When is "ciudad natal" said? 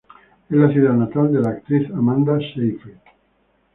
0.71-1.31